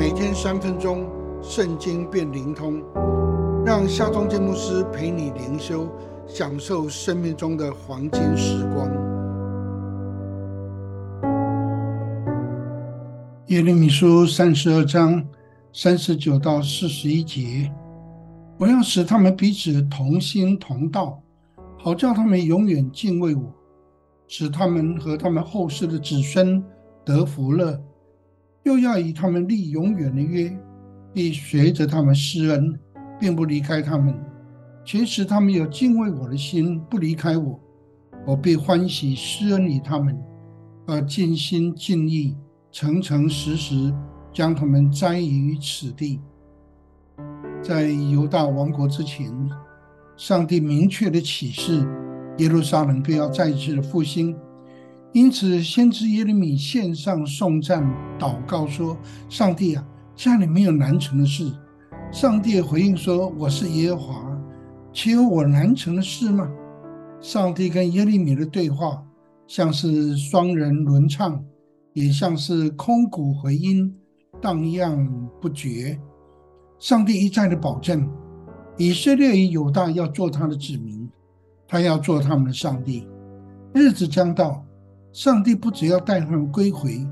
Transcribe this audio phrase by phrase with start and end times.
[0.00, 1.06] 每天三分钟，
[1.42, 2.82] 圣经变灵通，
[3.66, 5.86] 让夏忠建牧师陪你灵修，
[6.26, 8.88] 享受生命中的黄金时光。
[13.48, 15.22] 耶利米书三十二章
[15.70, 17.70] 三十九到四十一节，
[18.58, 21.22] 我要使他们彼此同心同道，
[21.76, 23.52] 好叫他们永远敬畏我，
[24.26, 26.64] 使他们和他们后世的子孙
[27.04, 27.78] 得福乐。
[28.62, 30.56] 又要与他们立永远的约，
[31.12, 32.78] 必随着他们施恩，
[33.18, 34.14] 并不离开他们。
[34.84, 37.60] 且使他们有敬畏我的心，不离开我。
[38.26, 40.18] 我必欢喜施恩于他们，
[40.86, 42.36] 而尽心尽意、
[42.72, 43.94] 诚诚实实
[44.32, 46.20] 将他们栽于此地。
[47.62, 49.32] 在犹大王国之前，
[50.16, 51.86] 上帝明确的启示，
[52.38, 54.36] 耶路撒冷必要再次复兴。
[55.12, 57.84] 因此，先知耶利米献上颂赞，
[58.16, 58.96] 祷告说
[59.28, 61.52] ：“上帝啊，家里没有难成的事。”
[62.12, 64.40] 上帝回应说：“我是耶和华，
[64.92, 66.48] 岂有我难成的事吗？”
[67.20, 69.02] 上帝跟耶利米的对话，
[69.48, 71.44] 像是双人轮唱，
[71.92, 73.92] 也像是空谷回音，
[74.40, 75.98] 荡漾不绝。
[76.78, 78.08] 上帝一再的保证，
[78.78, 81.10] 以色列与犹大要做他的子民，
[81.66, 83.08] 他要做他们的上帝。
[83.74, 84.64] 日子将到。
[85.12, 87.06] 上帝不只要带他们归回，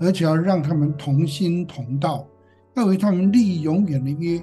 [0.00, 2.26] 而且要让他们同心同道，
[2.74, 4.42] 要为他们立永远的约，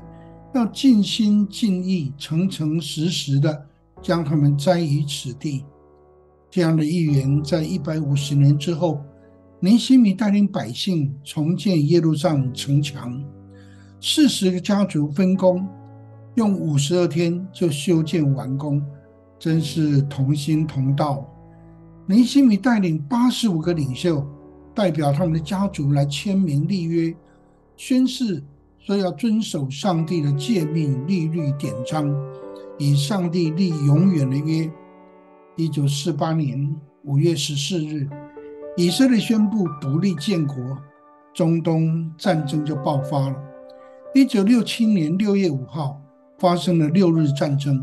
[0.54, 3.66] 要尽心尽意、诚诚实实的
[4.02, 5.66] 将他们栽于此地。
[6.50, 9.02] 这样的预言，在一百五十年之后，
[9.60, 13.24] 尼西米带领百姓重建耶路撒冷城墙，
[14.00, 15.68] 四十个家族分工，
[16.36, 18.84] 用五十二天就修建完工，
[19.40, 21.26] 真是同心同道。
[22.08, 24.26] 尼西米带领八十五个领袖，
[24.74, 27.16] 代表他们的家族来签名立约，
[27.78, 28.44] 宣誓
[28.80, 32.14] 说要遵守上帝的诫命、律律典章，
[32.78, 34.70] 以上帝立永远的约。
[35.56, 38.10] 一九四八年五月十四日，
[38.76, 40.56] 以色列宣布独立建国，
[41.34, 43.36] 中东战争就爆发了。
[44.14, 46.02] 一九六七年六月五号，
[46.40, 47.82] 发生了六日战争，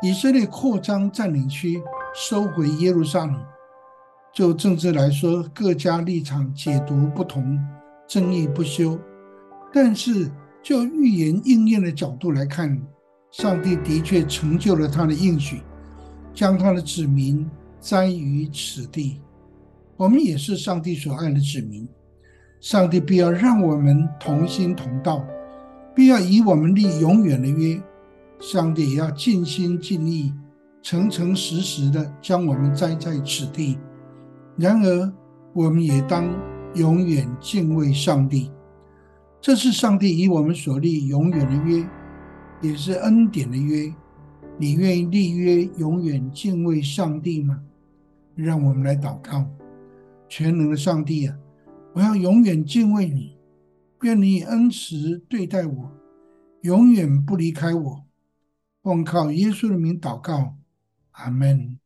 [0.00, 1.82] 以色列扩张占领区。
[2.12, 3.40] 收回耶路撒冷。
[4.32, 7.58] 就政治来说，各家立场解读不同，
[8.06, 8.98] 争议不休。
[9.72, 10.30] 但是
[10.62, 12.80] 就预言应验的角度来看，
[13.30, 15.62] 上帝的确成就了他的应许，
[16.34, 17.48] 将他的子民
[17.80, 19.20] 栽于此地。
[19.96, 21.88] 我们也是上帝所爱的子民，
[22.60, 25.24] 上帝必要让我们同心同道，
[25.94, 27.80] 必要以我们立永远的约。
[28.40, 30.32] 上帝也要尽心尽力。
[30.82, 33.78] 诚诚实实的将我们栽在此地，
[34.56, 35.12] 然而
[35.52, 36.28] 我们也当
[36.74, 38.50] 永远敬畏上帝。
[39.40, 41.86] 这是上帝与我们所立永远的约，
[42.62, 43.92] 也是恩典的约。
[44.58, 47.62] 你愿意立约永远敬畏上帝吗？
[48.34, 49.46] 让我们来祷告：
[50.28, 51.36] 全能的上帝啊，
[51.94, 53.36] 我要永远敬畏你，
[54.02, 55.90] 愿你以恩慈对待我，
[56.62, 58.04] 永远不离开我。
[58.82, 60.56] 奉靠耶稣的名祷告。
[61.26, 61.78] Amen.